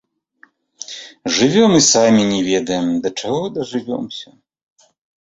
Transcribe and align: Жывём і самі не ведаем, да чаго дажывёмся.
Жывём 1.35 1.71
і 1.79 1.81
самі 1.93 2.23
не 2.31 2.39
ведаем, 2.47 2.87
да 3.03 3.09
чаго 3.21 3.43
дажывёмся. 3.57 4.29